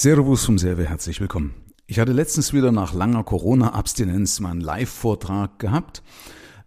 [0.00, 1.52] Servus vom Serve, herzlich willkommen.
[1.86, 6.02] Ich hatte letztens wieder nach langer Corona-Abstinenz meinen Live-Vortrag gehabt.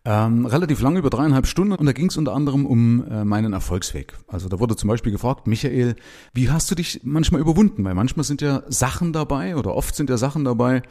[0.06, 3.54] Ähm, relativ lang, über dreieinhalb Stunden, und da ging es unter anderem um äh, meinen
[3.54, 4.14] Erfolgsweg.
[4.28, 5.96] Also da wurde zum Beispiel gefragt, Michael,
[6.36, 7.84] wie hast du dich manchmal überwunden?
[7.84, 10.84] Weil manchmal sind ja Sachen dabei oder oft sind ja Sachen dabei,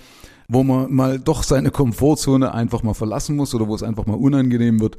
[0.48, 4.16] wo man mal doch seine Komfortzone einfach mal verlassen muss oder wo es einfach mal
[4.16, 4.98] unangenehm wird,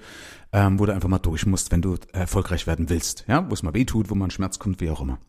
[0.53, 3.25] ähm, wo du einfach mal durch musst, wenn du erfolgreich werden willst.
[3.27, 5.19] Ja, wo es mal weh tut, wo man Schmerz kommt, wie auch immer.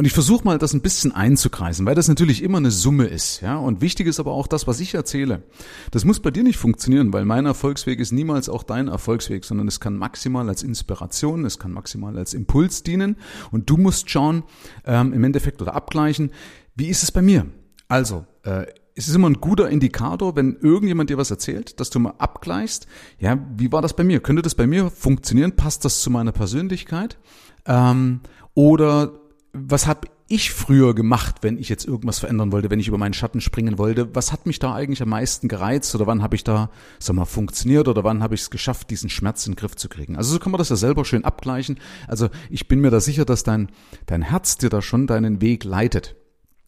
[0.00, 3.42] Und ich versuche mal, das ein bisschen einzukreisen, weil das natürlich immer eine Summe ist.
[3.42, 3.58] Ja?
[3.58, 5.42] Und wichtig ist aber auch das, was ich erzähle.
[5.90, 9.68] Das muss bei dir nicht funktionieren, weil mein Erfolgsweg ist niemals auch dein Erfolgsweg, sondern
[9.68, 13.16] es kann maximal als Inspiration, es kann maximal als Impuls dienen.
[13.50, 14.44] Und du musst schauen,
[14.86, 16.30] ähm, im Endeffekt oder abgleichen,
[16.74, 17.44] wie ist es bei mir?
[17.86, 21.98] Also, äh, es ist immer ein guter Indikator, wenn irgendjemand dir was erzählt, dass du
[21.98, 22.86] mal abgleichst,
[23.18, 24.20] ja, wie war das bei mir?
[24.20, 25.56] Könnte das bei mir funktionieren?
[25.56, 27.18] Passt das zu meiner Persönlichkeit?
[27.66, 28.20] Ähm,
[28.54, 29.20] oder
[29.52, 33.14] was habe ich früher gemacht, wenn ich jetzt irgendwas verändern wollte, wenn ich über meinen
[33.14, 34.14] Schatten springen wollte?
[34.14, 36.70] Was hat mich da eigentlich am meisten gereizt oder wann habe ich da,
[37.00, 39.88] sag mal, funktioniert oder wann habe ich es geschafft, diesen Schmerz in den Griff zu
[39.88, 40.16] kriegen?
[40.16, 41.80] Also so kann man das ja selber schön abgleichen.
[42.06, 43.70] Also ich bin mir da sicher, dass dein,
[44.06, 46.14] dein Herz dir da schon deinen Weg leitet.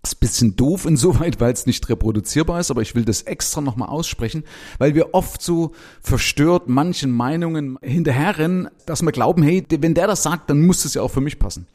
[0.04, 3.88] Ist bisschen doof insoweit, weil es nicht reproduzierbar ist, aber ich will das extra nochmal
[3.88, 4.42] aussprechen,
[4.78, 10.24] weil wir oft so verstört manchen Meinungen hinterherrennen, dass wir glauben, hey, wenn der das
[10.24, 11.66] sagt, dann muss es ja auch für mich passen.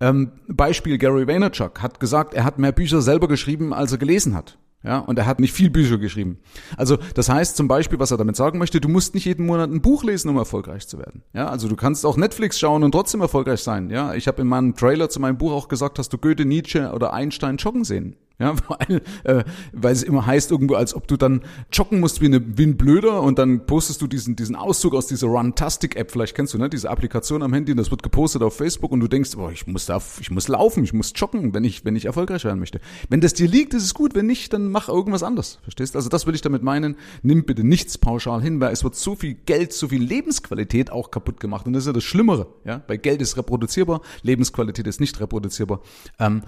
[0.00, 4.34] Ähm, Beispiel Gary Vaynerchuk hat gesagt, er hat mehr Bücher selber geschrieben, als er gelesen
[4.34, 4.56] hat.
[4.86, 6.38] Ja, und er hat nicht viel Bücher geschrieben.
[6.76, 9.68] Also das heißt zum Beispiel, was er damit sagen möchte, du musst nicht jeden Monat
[9.68, 11.24] ein Buch lesen, um erfolgreich zu werden.
[11.32, 13.90] Ja, also du kannst auch Netflix schauen und trotzdem erfolgreich sein.
[13.90, 16.92] Ja, ich habe in meinem Trailer zu meinem Buch auch gesagt, hast du Goethe, Nietzsche
[16.92, 18.16] oder Einstein joggen sehen.
[18.38, 21.40] Ja, weil, äh, weil es immer heißt irgendwo, als ob du dann
[21.72, 25.06] joggen musst wie, eine, wie ein Blöder und dann postest du diesen, diesen Auszug aus
[25.06, 28.54] dieser Runtastic-App, vielleicht kennst du, ne, diese Applikation am Handy und das wird gepostet auf
[28.54, 31.64] Facebook und du denkst, boah, ich muss da, ich muss laufen, ich muss joggen, wenn
[31.64, 32.80] ich, wenn ich erfolgreich werden möchte.
[33.08, 35.96] Wenn das dir liegt, ist es gut, wenn nicht, dann mach irgendwas anderes, verstehst?
[35.96, 39.14] Also das will ich damit meinen, nimm bitte nichts pauschal hin, weil es wird so
[39.14, 42.82] viel Geld, so viel Lebensqualität auch kaputt gemacht und das ist ja das Schlimmere, ja,
[42.86, 45.80] weil Geld ist reproduzierbar, Lebensqualität ist nicht reproduzierbar.
[46.18, 46.42] Ähm,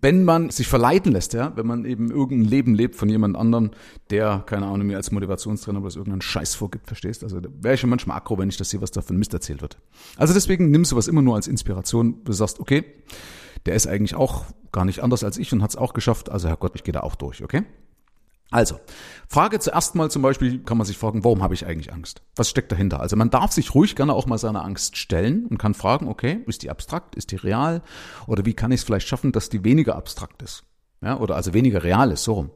[0.00, 3.70] wenn man sich verleiten lässt, ja, wenn man eben irgendein Leben lebt von jemand anderem,
[4.10, 7.22] der, keine Ahnung, mir als Motivationstrainer oder irgendeinen Scheiß vorgibt, verstehst?
[7.24, 9.78] Also wäre ich schon manchmal aggro, wenn ich das sehe, was da Mist erzählt wird.
[10.16, 12.24] Also deswegen nimm sowas immer nur als Inspiration.
[12.24, 12.84] Du sagst, okay,
[13.66, 16.48] der ist eigentlich auch gar nicht anders als ich und hat es auch geschafft, also
[16.48, 17.64] Herrgott, ich gehe da auch durch, okay?
[18.52, 18.78] Also,
[19.28, 22.20] Frage zuerst mal zum Beispiel, kann man sich fragen, warum habe ich eigentlich Angst?
[22.36, 23.00] Was steckt dahinter?
[23.00, 26.40] Also man darf sich ruhig gerne auch mal seiner Angst stellen und kann fragen, okay,
[26.46, 27.82] ist die abstrakt, ist die real
[28.26, 30.64] oder wie kann ich es vielleicht schaffen, dass die weniger abstrakt ist?
[31.02, 32.50] Ja, oder also weniger real ist, so rum.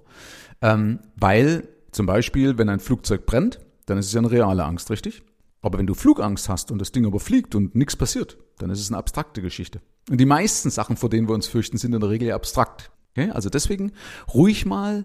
[0.62, 4.90] Ähm, weil zum Beispiel, wenn ein Flugzeug brennt, dann ist es ja eine reale Angst,
[4.90, 5.22] richtig?
[5.62, 8.80] Aber wenn du Flugangst hast und das Ding aber fliegt und nichts passiert, dann ist
[8.80, 9.80] es eine abstrakte Geschichte.
[10.08, 12.90] Und die meisten Sachen, vor denen wir uns fürchten, sind in der Regel abstrakt.
[13.12, 13.30] Okay?
[13.30, 13.92] Also deswegen
[14.32, 15.04] ruhig mal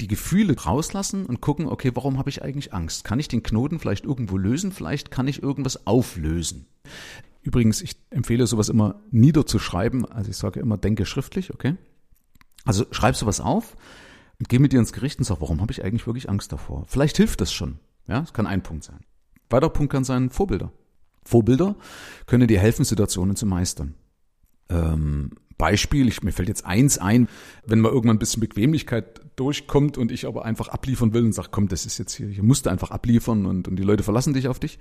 [0.00, 3.04] die Gefühle rauslassen und gucken, okay, warum habe ich eigentlich Angst?
[3.04, 4.70] Kann ich den Knoten vielleicht irgendwo lösen?
[4.70, 6.66] Vielleicht kann ich irgendwas auflösen.
[7.42, 10.04] Übrigens, ich empfehle sowas immer niederzuschreiben.
[10.04, 11.76] Also ich sage immer, denke schriftlich, okay?
[12.66, 13.76] Also schreib sowas auf
[14.38, 16.84] und geh mit dir ins Gericht und sag, warum habe ich eigentlich wirklich Angst davor?
[16.86, 17.78] Vielleicht hilft das schon.
[18.06, 19.00] Ja, das kann ein Punkt sein.
[19.48, 20.72] Weiterer Punkt kann sein Vorbilder.
[21.24, 21.76] Vorbilder
[22.26, 23.94] können dir helfen, Situationen zu meistern.
[24.68, 27.28] Ähm, Beispiel, ich, mir fällt jetzt eins ein,
[27.64, 31.48] wenn mal irgendwann ein bisschen Bequemlichkeit durchkommt und ich aber einfach abliefern will und sage,
[31.50, 34.34] komm, das ist jetzt hier, hier musst du einfach abliefern und, und die Leute verlassen
[34.34, 34.78] dich auf dich,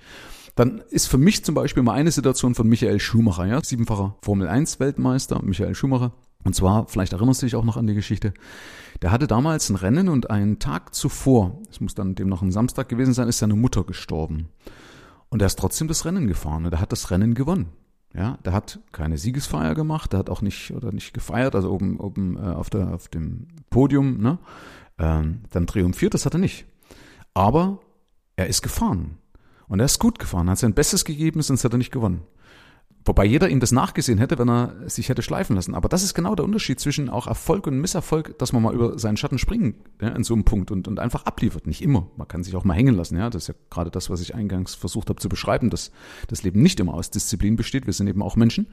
[0.56, 4.48] dann ist für mich zum Beispiel mal eine Situation von Michael Schumacher, ja, siebenfacher Formel
[4.48, 6.14] 1 Weltmeister, Michael Schumacher.
[6.46, 8.34] Und zwar, vielleicht erinnerst du dich auch noch an die Geschichte,
[9.02, 12.52] der hatte damals ein Rennen und einen Tag zuvor, es muss dann dem noch ein
[12.52, 14.48] Samstag gewesen sein, ist seine Mutter gestorben.
[15.30, 17.70] Und er ist trotzdem das Rennen gefahren und er hat das Rennen gewonnen.
[18.14, 22.00] Ja, der hat keine Siegesfeier gemacht, der hat auch nicht oder nicht gefeiert, also oben
[22.00, 24.38] oben äh, auf der auf dem Podium, ne?
[24.98, 26.66] Ähm, dann triumphiert, das hat er nicht.
[27.34, 27.80] Aber
[28.38, 29.18] er ist gefahren
[29.68, 32.22] und er ist gut gefahren, hat sein Bestes gegeben, sonst hat er nicht gewonnen.
[33.08, 35.76] Wobei jeder ihm das nachgesehen hätte, wenn er sich hätte schleifen lassen.
[35.76, 38.98] Aber das ist genau der Unterschied zwischen auch Erfolg und Misserfolg, dass man mal über
[38.98, 41.68] seinen Schatten springen ja, in so einem Punkt und, und einfach abliefert.
[41.68, 42.08] Nicht immer.
[42.18, 43.16] Man kann sich auch mal hängen lassen.
[43.16, 45.92] Ja, das ist ja gerade das, was ich eingangs versucht habe zu beschreiben, dass
[46.28, 47.86] das Leben nicht immer aus Disziplin besteht.
[47.86, 48.68] Wir sind eben auch Menschen.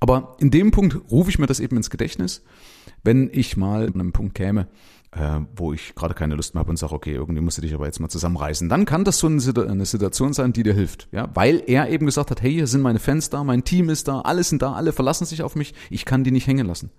[0.00, 2.44] Aber in dem Punkt rufe ich mir das eben ins Gedächtnis,
[3.04, 4.68] wenn ich mal an einem Punkt käme,
[5.12, 7.74] äh, wo ich gerade keine Lust mehr habe und sage, okay, irgendwie musst du dich
[7.74, 8.68] aber jetzt mal zusammenreißen.
[8.68, 11.08] Dann kann das so eine, Situation sein, die dir hilft.
[11.12, 14.08] Ja, weil er eben gesagt hat, hey, hier sind meine Fans da, mein Team ist
[14.08, 16.90] da, alle sind da, alle verlassen sich auf mich, ich kann die nicht hängen lassen.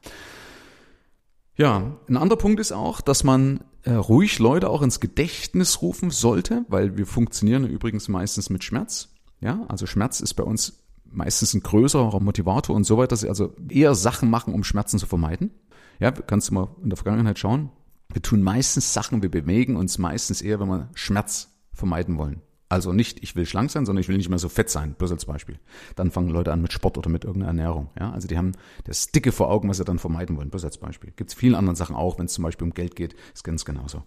[1.55, 6.11] Ja, ein anderer Punkt ist auch, dass man äh, ruhig Leute auch ins Gedächtnis rufen
[6.11, 9.09] sollte, weil wir funktionieren übrigens meistens mit Schmerz.
[9.41, 13.29] Ja, also Schmerz ist bei uns meistens ein größerer Motivator und so weiter, dass sie
[13.29, 15.51] also eher Sachen machen, um Schmerzen zu vermeiden.
[15.99, 17.71] Ja, kannst du mal in der Vergangenheit schauen.
[18.17, 22.41] Wir tun meistens Sachen, wir bewegen uns meistens eher, wenn wir Schmerz vermeiden wollen.
[22.67, 25.11] Also nicht, ich will schlank sein, sondern ich will nicht mehr so fett sein, bloß
[25.11, 25.59] als Beispiel.
[25.95, 27.91] Dann fangen Leute an mit Sport oder mit irgendeiner Ernährung.
[27.99, 28.11] Ja?
[28.11, 28.53] Also die haben
[28.85, 31.13] das Dicke vor Augen, was sie dann vermeiden wollen, bloß als Beispiel.
[31.15, 33.65] Gibt es vielen anderen Sachen auch, wenn es zum Beispiel um Geld geht, ist ganz
[33.65, 34.01] genauso.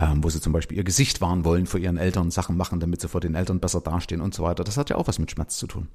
[0.00, 3.00] Ähm, wo sie zum Beispiel ihr Gesicht wahren wollen, vor ihren Eltern Sachen machen, damit
[3.00, 4.64] sie vor den Eltern besser dastehen und so weiter.
[4.64, 5.86] Das hat ja auch was mit Schmerz zu tun.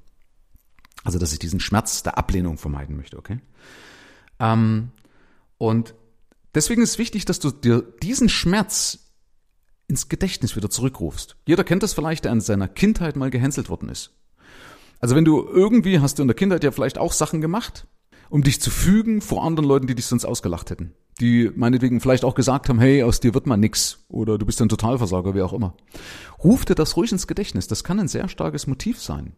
[1.03, 3.41] Also dass ich diesen Schmerz der Ablehnung vermeiden möchte, okay?
[4.39, 4.91] Ähm,
[5.57, 5.95] und
[6.55, 8.99] deswegen ist wichtig, dass du dir diesen Schmerz
[9.87, 11.35] ins Gedächtnis wieder zurückrufst.
[11.45, 14.11] Jeder kennt das vielleicht, der in seiner Kindheit mal gehänselt worden ist.
[14.99, 17.85] Also wenn du irgendwie hast du in der Kindheit ja vielleicht auch Sachen gemacht,
[18.29, 20.93] um dich zu fügen vor anderen Leuten, die dich sonst ausgelacht hätten.
[21.19, 24.61] Die meinetwegen vielleicht auch gesagt haben, hey, aus dir wird mal nix oder du bist
[24.61, 25.75] ein Totalversager, wie auch immer.
[26.43, 27.67] Ruf dir das ruhig ins Gedächtnis.
[27.67, 29.33] Das kann ein sehr starkes Motiv sein.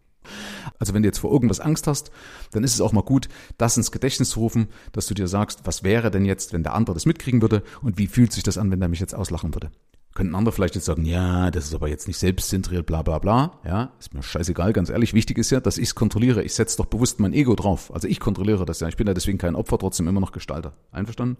[0.79, 2.12] Also wenn du jetzt vor irgendwas Angst hast,
[2.51, 5.62] dann ist es auch mal gut, das ins Gedächtnis zu rufen, dass du dir sagst,
[5.65, 8.57] was wäre denn jetzt, wenn der andere das mitkriegen würde und wie fühlt sich das
[8.57, 9.71] an, wenn der mich jetzt auslachen würde.
[10.18, 13.59] Könnten andere vielleicht jetzt sagen, ja, das ist aber jetzt nicht selbstzentriert, bla bla bla.
[13.63, 15.13] Ja, ist mir scheißegal, ganz ehrlich.
[15.13, 16.41] Wichtig ist ja, dass ich es kontrolliere.
[16.41, 17.94] Ich setze doch bewusst mein Ego drauf.
[17.94, 18.88] Also ich kontrolliere das ja.
[18.88, 20.74] Ich bin ja deswegen kein Opfer, trotzdem immer noch Gestalter.
[20.91, 21.38] Einverstanden?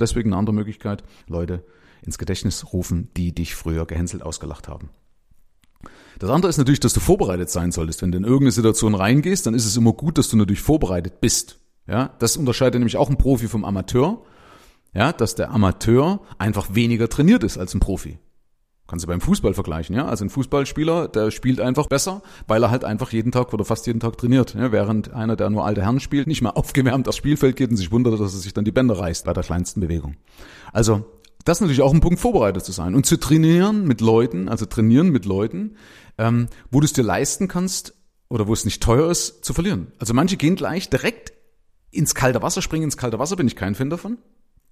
[0.00, 1.62] Deswegen eine andere Möglichkeit, Leute
[2.00, 4.88] ins Gedächtnis rufen, die dich früher gehänselt ausgelacht haben.
[6.18, 8.02] Das andere ist natürlich, dass du vorbereitet sein solltest.
[8.02, 11.20] Wenn du in irgendeine Situation reingehst, dann ist es immer gut, dass du natürlich vorbereitet
[11.20, 11.58] bist.
[11.86, 14.22] Ja, das unterscheidet nämlich auch einen Profi vom Amateur
[14.96, 18.18] ja, dass der Amateur einfach weniger trainiert ist als ein Profi.
[18.88, 20.06] Kannst du beim Fußball vergleichen, ja?
[20.06, 23.86] Also ein Fußballspieler, der spielt einfach besser, weil er halt einfach jeden Tag oder fast
[23.88, 24.54] jeden Tag trainiert.
[24.54, 24.70] Ja?
[24.70, 27.90] Während einer, der nur alte Herren spielt, nicht mehr aufgewärmt aufs Spielfeld geht und sich
[27.90, 30.16] wundert, dass er sich dann die Bänder reißt bei der kleinsten Bewegung.
[30.72, 31.04] Also,
[31.46, 34.66] das ist natürlich auch ein Punkt, vorbereitet zu sein und zu trainieren mit Leuten, also
[34.66, 35.76] trainieren mit Leuten,
[36.18, 37.94] ähm, wo du es dir leisten kannst
[38.28, 39.92] oder wo es nicht teuer ist, zu verlieren.
[39.98, 41.32] Also manche gehen gleich direkt
[41.90, 44.18] ins kalte Wasser springen, ins kalte Wasser bin ich kein Fan davon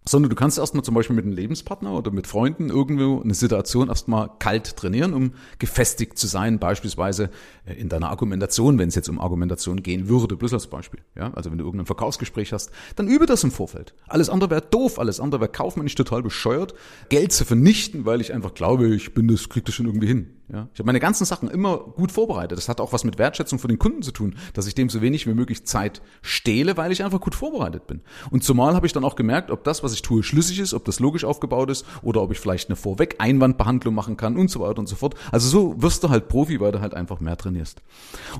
[0.06, 3.88] sondern du kannst erstmal zum Beispiel mit einem Lebenspartner oder mit Freunden irgendwo eine Situation
[3.88, 7.30] erstmal kalt trainieren, um gefestigt zu sein, beispielsweise
[7.64, 11.00] äh, in deiner Argumentation, wenn es jetzt um Argumentation gehen würde, bloß als Beispiel.
[11.16, 13.94] Ja, also wenn du irgendein Verkaufsgespräch hast, dann übe das im Vorfeld.
[14.06, 16.74] Alles andere wäre doof, alles andere wäre kaufmännisch total bescheuert,
[17.08, 20.34] Geld zu vernichten, weil ich einfach glaube, ich bin das, krieg das schon irgendwie hin.
[20.52, 22.58] Ja, ich habe meine ganzen Sachen immer gut vorbereitet.
[22.58, 25.00] Das hat auch was mit Wertschätzung für den Kunden zu tun, dass ich dem so
[25.00, 28.02] wenig wie möglich Zeit stehle, weil ich einfach gut vorbereitet bin.
[28.30, 30.84] Und zumal habe ich dann auch gemerkt, ob das, was ich tue, schlüssig ist, ob
[30.84, 34.80] das logisch aufgebaut ist oder ob ich vielleicht eine Vorweg-Einwandbehandlung machen kann und so weiter
[34.80, 35.14] und so fort.
[35.32, 37.80] Also so wirst du halt Profi, weil du halt einfach mehr trainierst.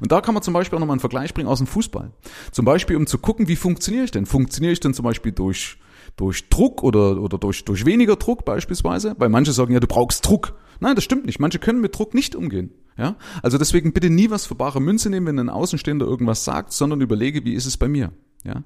[0.00, 2.10] Und da kann man zum Beispiel auch nochmal einen Vergleich bringen aus dem Fußball.
[2.52, 4.26] Zum Beispiel, um zu gucken, wie funktioniere ich denn?
[4.26, 5.78] Funktioniere ich denn zum Beispiel durch
[6.16, 10.26] durch Druck oder, oder durch, durch weniger Druck beispielsweise, weil manche sagen ja, du brauchst
[10.26, 10.54] Druck.
[10.80, 11.40] Nein, das stimmt nicht.
[11.40, 12.70] Manche können mit Druck nicht umgehen.
[12.96, 13.16] Ja?
[13.42, 17.00] Also deswegen bitte nie was für bare Münze nehmen, wenn ein Außenstehender irgendwas sagt, sondern
[17.00, 18.12] überlege, wie ist es bei mir.
[18.44, 18.62] Ja?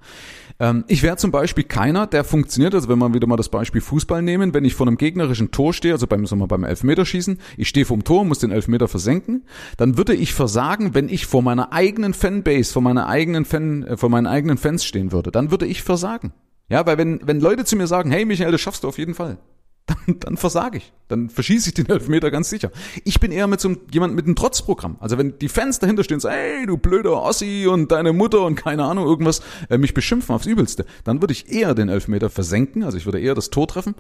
[0.59, 3.81] Ähm, ich wäre zum Beispiel keiner, der funktioniert, also wenn wir wieder mal das Beispiel
[3.81, 7.39] Fußball nehmen, wenn ich vor einem gegnerischen Tor stehe, also beim, sagen wir, beim Elfmeterschießen,
[7.57, 9.45] ich stehe vorm Tor, muss den Elfmeter versenken,
[9.77, 13.97] dann würde ich versagen, wenn ich vor meiner eigenen Fanbase, vor meiner eigenen Fan, äh,
[13.97, 15.31] vor meinen eigenen Fans stehen würde.
[15.31, 16.33] Dann würde ich versagen.
[16.69, 19.15] Ja, weil wenn, wenn Leute zu mir sagen, hey Michael, das schaffst du auf jeden
[19.15, 19.39] Fall,
[19.87, 20.93] dann, dann versage ich.
[21.09, 22.71] Dann verschieße ich den Elfmeter ganz sicher.
[23.05, 24.97] Ich bin eher mit so jemand mit einem Trotzprogramm.
[25.01, 28.45] Also wenn die Fans dahinter stehen und sagen, hey, du blöder Ossi und deine Mutter
[28.45, 32.29] und keine Ahnung, irgendwas, äh, mich beschimpfen aufs Übelste, dann würde ich eher den Elfmeter
[32.29, 33.95] versenken, also ich würde eher das Tor treffen,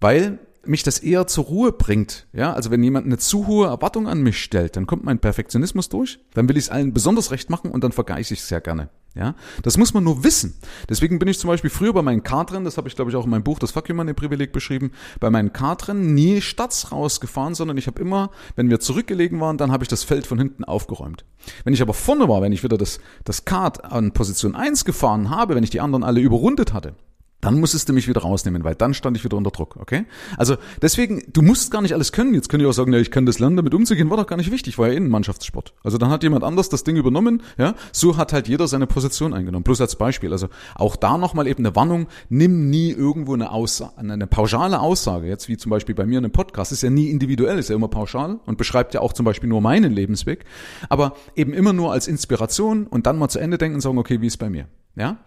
[0.00, 2.26] weil mich das eher zur Ruhe bringt.
[2.32, 5.88] Ja, also wenn jemand eine zu hohe Erwartung an mich stellt, dann kommt mein Perfektionismus
[5.88, 8.60] durch, dann will ich es allen besonders recht machen und dann vergeiße ich es sehr
[8.60, 8.88] gerne.
[9.14, 10.54] Ja, das muss man nur wissen.
[10.88, 13.24] Deswegen bin ich zum Beispiel früher bei meinen Kartrennen, das habe ich glaube ich auch
[13.24, 17.54] in meinem Buch, das Fuck You Money Privileg beschrieben, bei meinen Kartrennen nie Stads rausgefahren,
[17.54, 20.64] sondern ich habe immer, wenn wir zurückgelegen waren, dann habe ich das Feld von hinten
[20.64, 21.26] aufgeräumt.
[21.64, 25.28] Wenn ich aber vorne war, wenn ich wieder das, das Kart an Position 1 gefahren
[25.28, 26.94] habe, wenn ich die anderen alle überrundet hatte,
[27.42, 30.06] dann musstest du mich wieder rausnehmen, weil dann stand ich wieder unter Druck, okay?
[30.36, 32.34] Also deswegen, du musst gar nicht alles können.
[32.34, 34.36] Jetzt können die auch sagen, ja, ich kann das lernen, damit umzugehen, war doch gar
[34.36, 35.74] nicht wichtig, war ja eh ein Mannschaftssport.
[35.82, 37.74] Also dann hat jemand anders das Ding übernommen, ja?
[37.90, 39.64] So hat halt jeder seine Position eingenommen.
[39.64, 40.46] Plus als Beispiel, also
[40.76, 45.48] auch da nochmal eben eine Warnung, nimm nie irgendwo eine Aussage, eine pauschale Aussage, jetzt
[45.48, 47.88] wie zum Beispiel bei mir in einem Podcast, ist ja nie individuell, ist ja immer
[47.88, 50.44] pauschal und beschreibt ja auch zum Beispiel nur meinen Lebensweg,
[50.88, 54.20] aber eben immer nur als Inspiration und dann mal zu Ende denken und sagen, okay,
[54.20, 55.18] wie ist bei mir, ja?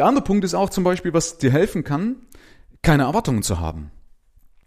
[0.00, 2.16] Der andere Punkt ist auch zum Beispiel, was dir helfen kann,
[2.80, 3.90] keine Erwartungen zu haben.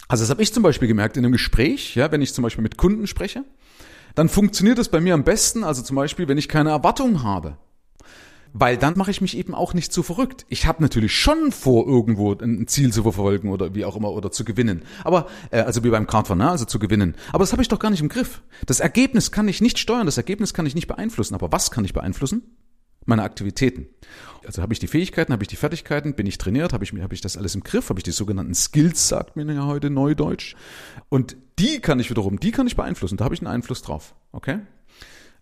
[0.08, 2.62] Also das habe ich zum Beispiel gemerkt in einem Gespräch, ja, wenn ich zum Beispiel
[2.62, 3.44] mit Kunden spreche,
[4.14, 7.58] dann funktioniert das bei mir am besten, also zum Beispiel, wenn ich keine Erwartungen habe.
[8.54, 10.46] Weil dann mache ich mich eben auch nicht zu verrückt.
[10.50, 14.30] Ich habe natürlich schon vor, irgendwo ein Ziel zu verfolgen oder wie auch immer oder
[14.30, 14.84] zu gewinnen.
[15.04, 16.52] Aber, äh, also wie beim Kartfahren, ne?
[16.52, 17.16] also zu gewinnen.
[17.30, 18.44] Aber das habe ich doch gar nicht im Griff.
[18.68, 21.34] Das Ergebnis kann ich nicht steuern, das Ergebnis kann ich nicht beeinflussen.
[21.34, 22.44] Aber was kann ich beeinflussen?
[23.06, 23.88] Meine Aktivitäten.
[24.46, 27.14] Also habe ich die Fähigkeiten, habe ich die Fertigkeiten, bin ich trainiert, habe ich, habe
[27.14, 30.56] ich das alles im Griff, habe ich die sogenannten Skills, sagt mir ja heute Neudeutsch.
[31.10, 34.16] Und die kann ich wiederum, die kann ich beeinflussen, da habe ich einen Einfluss drauf.
[34.32, 34.60] Okay?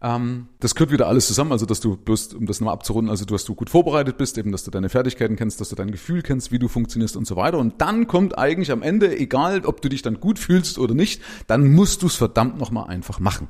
[0.04, 3.26] Ähm, das gehört wieder alles zusammen, also dass du bloß, um das nochmal abzurunden, also
[3.26, 6.24] dass du gut vorbereitet bist, eben, dass du deine Fertigkeiten kennst, dass du dein Gefühl
[6.24, 7.60] kennst, wie du funktionierst und so weiter.
[7.60, 11.22] Und dann kommt eigentlich am Ende, egal ob du dich dann gut fühlst oder nicht,
[11.48, 13.48] dann musst du es verdammt nochmal einfach machen.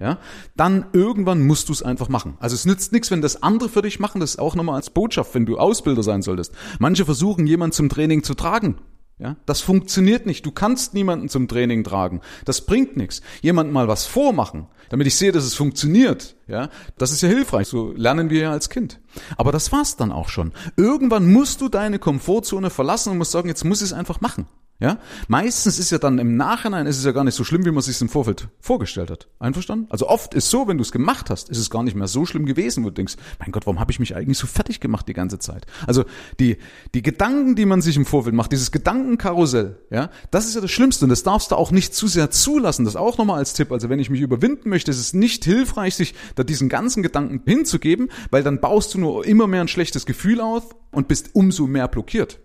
[0.00, 0.18] Ja,
[0.56, 2.36] dann irgendwann musst du es einfach machen.
[2.40, 4.90] Also es nützt nichts, wenn das andere für dich machen, das ist auch nochmal als
[4.90, 6.52] Botschaft, wenn du Ausbilder sein solltest.
[6.80, 8.78] Manche versuchen, jemanden zum Training zu tragen.
[9.16, 10.44] Ja, das funktioniert nicht.
[10.44, 12.20] Du kannst niemanden zum Training tragen.
[12.44, 13.22] Das bringt nichts.
[13.42, 16.34] Jemand mal was vormachen, damit ich sehe, dass es funktioniert.
[16.48, 17.68] Ja, das ist ja hilfreich.
[17.68, 19.00] So lernen wir ja als Kind.
[19.36, 20.52] Aber das war's dann auch schon.
[20.76, 24.48] Irgendwann musst du deine Komfortzone verlassen und musst sagen, jetzt muss ich es einfach machen.
[24.80, 24.98] Ja?
[25.28, 27.82] Meistens ist ja dann im Nachhinein ist es ja gar nicht so schlimm, wie man
[27.82, 29.28] sich im Vorfeld vorgestellt hat.
[29.38, 29.86] Einverstanden?
[29.88, 32.26] Also oft ist so, wenn du es gemacht hast, ist es gar nicht mehr so
[32.26, 35.06] schlimm gewesen, wo du denkst, mein Gott, warum habe ich mich eigentlich so fertig gemacht
[35.06, 35.66] die ganze Zeit?
[35.86, 36.04] Also
[36.40, 36.58] die,
[36.92, 40.72] die Gedanken, die man sich im Vorfeld macht, dieses Gedankenkarussell, ja, das ist ja das
[40.72, 42.84] Schlimmste und das darfst du auch nicht zu sehr zulassen.
[42.84, 43.70] Das auch nochmal als Tipp.
[43.70, 47.42] Also wenn ich mich überwinden möchte, ist es nicht hilfreich, sich da diesen ganzen Gedanken
[47.46, 51.66] hinzugeben, weil dann baust du nur immer mehr ein schlechtes Gefühl auf und bist umso
[51.66, 52.40] mehr blockiert.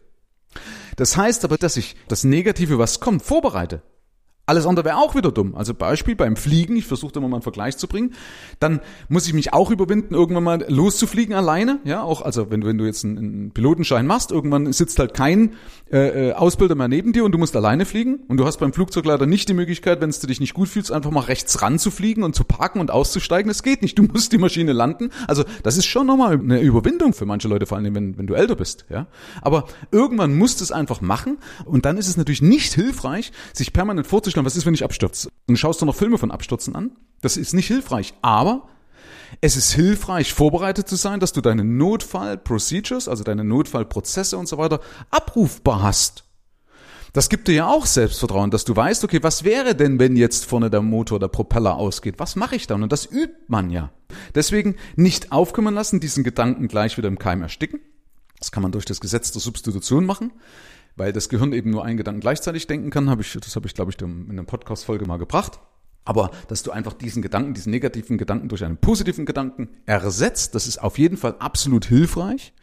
[1.00, 3.82] Das heißt aber, dass ich das Negative, was kommt, vorbereite.
[4.50, 5.54] Alles andere wäre auch wieder dumm.
[5.54, 8.16] Also Beispiel beim Fliegen, ich versuche da mal einen Vergleich zu bringen,
[8.60, 11.78] dann muss ich mich auch überwinden, irgendwann mal loszufliegen alleine.
[11.84, 15.52] Ja, auch also wenn, wenn du jetzt einen, einen Pilotenschein machst, irgendwann sitzt halt kein
[15.92, 18.22] äh, äh, Ausbilder mehr neben dir und du musst alleine fliegen.
[18.28, 20.92] Und du hast beim Flugzeug leider nicht die Möglichkeit, wenn du dich nicht gut fühlst,
[20.92, 23.50] einfach mal rechts ran zu fliegen und zu parken und auszusteigen.
[23.50, 24.00] Das geht nicht.
[24.00, 25.12] Du musst die Maschine landen.
[25.28, 28.34] Also das ist schon nochmal eine Überwindung für manche Leute, vor allem wenn, wenn du
[28.34, 28.88] älter bist.
[28.90, 29.06] Ja,
[29.44, 33.74] aber irgendwann musst du es einfach machen und dann ist es natürlich nicht hilfreich, sich
[33.74, 35.30] permanent vorzustellen vorstellen, was ist, wenn ich abstürze?
[35.48, 36.92] Und schaust du noch Filme von Abstürzen an?
[37.22, 38.14] Das ist nicht hilfreich.
[38.22, 38.68] Aber
[39.42, 44.58] es ist hilfreich, vorbereitet zu sein, dass du deine Notfall-Procedures, also deine Notfallprozesse und so
[44.58, 44.80] weiter,
[45.12, 46.24] abrufbar hast.
[47.14, 50.46] Das gibt dir ja auch Selbstvertrauen, dass du weißt, okay, was wäre denn, wenn jetzt
[50.46, 52.16] vorne der Motor, der Propeller ausgeht?
[52.18, 52.84] Was mache ich dann?
[52.84, 53.92] Und das übt man ja.
[54.36, 57.80] Deswegen nicht aufkommen lassen, diesen Gedanken gleich wieder im Keim ersticken.
[58.38, 60.32] Das kann man durch das Gesetz der Substitution machen
[61.00, 63.74] weil das Gehirn eben nur einen Gedanken gleichzeitig denken kann, habe ich, das habe ich,
[63.74, 65.60] glaube ich, in einer Podcast-Folge mal gebracht.
[66.04, 70.68] Aber dass du einfach diesen Gedanken, diesen negativen Gedanken durch einen positiven Gedanken ersetzt, das
[70.68, 72.54] ist auf jeden Fall absolut hilfreich.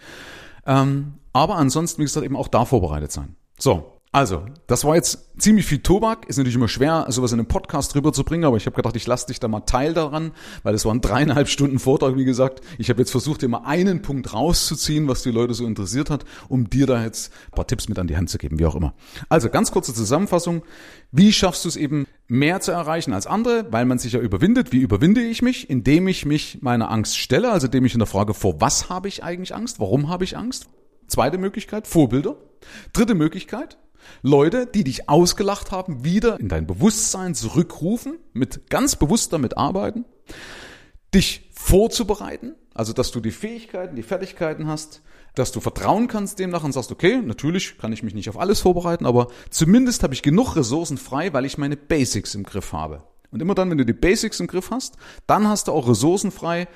[0.66, 3.36] Ähm, aber ansonsten, wie gesagt, eben auch da vorbereitet sein.
[3.58, 6.26] So, also, das war jetzt ziemlich viel Tobak.
[6.26, 9.26] Ist natürlich immer schwer, sowas in einem Podcast rüberzubringen, aber ich habe gedacht, ich lasse
[9.26, 10.32] dich da mal teil daran,
[10.62, 12.62] weil es waren dreieinhalb Stunden Vortrag, wie gesagt.
[12.78, 16.24] Ich habe jetzt versucht, dir mal einen Punkt rauszuziehen, was die Leute so interessiert hat,
[16.48, 18.74] um dir da jetzt ein paar Tipps mit an die Hand zu geben, wie auch
[18.74, 18.94] immer.
[19.28, 20.62] Also, ganz kurze Zusammenfassung.
[21.12, 24.72] Wie schaffst du es eben, mehr zu erreichen als andere, weil man sich ja überwindet?
[24.72, 25.68] Wie überwinde ich mich?
[25.68, 29.08] Indem ich mich meiner Angst stelle, also indem ich in der Frage, vor was habe
[29.08, 29.78] ich eigentlich Angst?
[29.78, 30.68] Warum habe ich Angst?
[31.06, 32.36] Zweite Möglichkeit, Vorbilder.
[32.94, 33.76] Dritte Möglichkeit,
[34.22, 40.04] Leute, die dich ausgelacht haben, wieder in dein Bewusstsein zurückrufen, mit ganz bewusst damit arbeiten,
[41.14, 45.02] dich vorzubereiten, also dass du die Fähigkeiten, die Fertigkeiten hast,
[45.34, 48.60] dass du vertrauen kannst demnach und sagst, okay, natürlich kann ich mich nicht auf alles
[48.60, 53.02] vorbereiten, aber zumindest habe ich genug Ressourcen frei, weil ich meine Basics im Griff habe.
[53.30, 54.96] Und immer dann, wenn du die Basics im Griff hast,
[55.26, 56.68] dann hast du auch Ressourcen frei,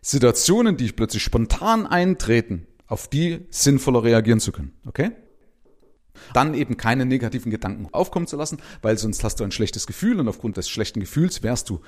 [0.00, 4.72] Situationen, die plötzlich spontan eintreten, auf die sinnvoller reagieren zu können.
[4.86, 5.10] Okay?
[6.32, 10.20] Dann eben keine negativen Gedanken aufkommen zu lassen, weil sonst hast du ein schlechtes Gefühl
[10.20, 11.80] und aufgrund des schlechten Gefühls wärst du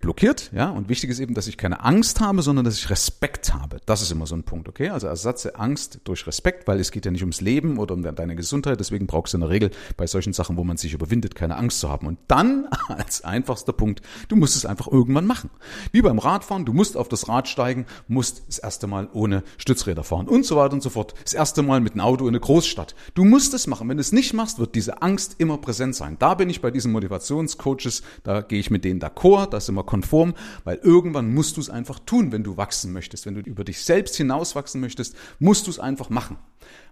[0.00, 3.52] blockiert, ja, und wichtig ist eben, dass ich keine Angst habe, sondern dass ich Respekt
[3.52, 3.80] habe.
[3.84, 4.88] Das ist immer so ein Punkt, okay?
[4.88, 8.34] Also ersetze Angst durch Respekt, weil es geht ja nicht ums Leben oder um deine
[8.34, 11.56] Gesundheit, deswegen brauchst du in der Regel bei solchen Sachen, wo man sich überwindet, keine
[11.56, 12.06] Angst zu haben.
[12.06, 15.50] Und dann, als einfachster Punkt, du musst es einfach irgendwann machen.
[15.92, 20.02] Wie beim Radfahren, du musst auf das Rad steigen, musst das erste Mal ohne Stützräder
[20.02, 21.14] fahren und so weiter und so fort.
[21.24, 22.94] Das erste Mal mit einem Auto in eine Großstadt.
[23.12, 23.88] Du musst es machen.
[23.90, 26.16] Wenn du es nicht machst, wird diese Angst immer präsent sein.
[26.18, 29.84] Da bin ich bei diesen Motivationscoaches, da gehe ich mit denen d'accord, da ist immer
[29.90, 33.26] konform, weil irgendwann musst du es einfach tun, wenn du wachsen möchtest.
[33.26, 36.38] Wenn du über dich selbst hinauswachsen möchtest, musst du es einfach machen.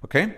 [0.02, 0.34] Okay?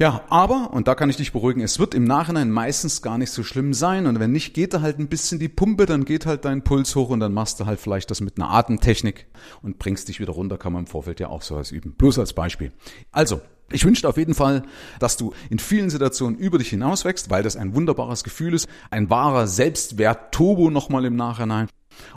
[0.00, 3.30] Ja, aber, und da kann ich dich beruhigen, es wird im Nachhinein meistens gar nicht
[3.30, 4.06] so schlimm sein.
[4.06, 6.96] Und wenn nicht, geht da halt ein bisschen die Pumpe, dann geht halt dein Puls
[6.96, 9.26] hoch und dann machst du halt vielleicht das mit einer Atemtechnik
[9.60, 11.92] und bringst dich wieder runter, kann man im Vorfeld ja auch sowas üben.
[11.96, 12.72] Bloß als Beispiel.
[13.12, 14.62] Also, ich wünsche dir auf jeden Fall,
[14.98, 19.10] dass du in vielen Situationen über dich hinauswächst, weil das ein wunderbares Gefühl ist, ein
[19.10, 21.68] wahrer Selbstwert-Turbo nochmal im Nachhinein.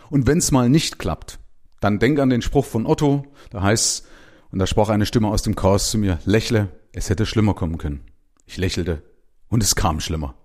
[0.10, 1.40] Und wenn es mal nicht klappt,
[1.80, 4.08] dann denk an den Spruch von Otto, da heißt,
[4.52, 7.78] und da sprach eine Stimme aus dem Chaos zu mir, lächle, es hätte schlimmer kommen
[7.78, 8.02] können.
[8.46, 9.04] Ich lächelte
[9.48, 10.36] und es kam schlimmer.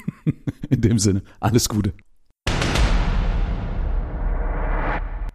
[0.68, 1.92] in dem Sinne, alles Gute.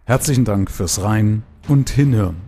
[0.04, 2.47] Herzlichen Dank fürs Rein und hinhören.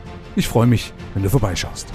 [0.35, 1.87] Ich freue mich, wenn du vorbeischaust.